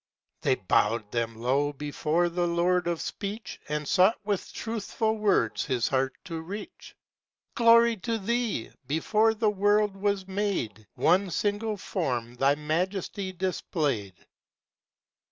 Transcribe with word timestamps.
They 0.41 0.55
bowed 0.55 1.11
them 1.11 1.35
low 1.39 1.73
before 1.73 2.27
the 2.27 2.47
Lord 2.47 2.87
of 2.87 2.99
Speech, 2.99 3.61
And 3.69 3.87
sought 3.87 4.17
with 4.25 4.51
truthful 4.51 5.15
words 5.15 5.63
his 5.65 5.87
heart 5.89 6.15
to 6.25 6.41
reach: 6.41 6.95
"Glory 7.53 7.97
to 7.97 8.17
Thee! 8.17 8.71
before 8.87 9.35
the 9.35 9.51
world 9.51 9.95
was 9.95 10.27
made, 10.27 10.87
One 10.95 11.29
single 11.29 11.77
form 11.77 12.33
thy 12.33 12.55
Majesty 12.55 13.31
displayed. 13.31 14.15